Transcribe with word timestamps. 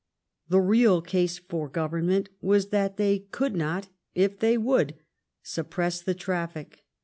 The 0.49 0.59
real 0.61 0.99
case 1.03 1.37
for 1.37 1.69
Government 1.69 2.29
was 2.41 2.69
that 2.69 2.97
they 2.97 3.19
could 3.19 3.55
not, 3.55 3.89
if 4.15 4.39
they 4.39 4.57
would, 4.57 4.95
suppress 5.43 6.01
the 6.01 6.15
traffic. 6.15 6.83